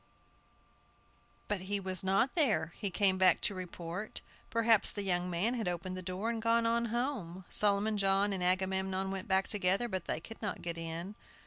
But 1.47 1.61
he 1.69 1.79
was 1.79 2.03
not 2.03 2.33
there! 2.33 2.73
He 2.77 2.89
came 2.89 3.19
back 3.19 3.39
to 3.41 3.53
report. 3.53 4.21
Perhaps 4.49 4.91
the 4.91 5.03
young 5.03 5.29
man 5.29 5.53
had 5.53 5.67
opened 5.67 5.95
the 5.95 6.01
door 6.01 6.31
and 6.31 6.41
gone 6.41 6.65
on 6.65 6.85
home. 6.85 7.45
Solomon 7.51 7.99
John 7.99 8.33
and 8.33 8.43
Agamemnon 8.43 9.11
went 9.11 9.27
back 9.27 9.47
together, 9.47 9.87
but 9.87 10.05
they 10.05 10.19
could 10.19 10.41
not 10.41 10.63
get 10.63 10.79
in. 10.79 11.13